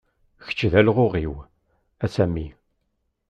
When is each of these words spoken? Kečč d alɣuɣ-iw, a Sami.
Kečč 0.45 0.59
d 0.71 0.73
alɣuɣ-iw, 0.79 1.33
a 2.05 2.07
Sami. 2.15 2.47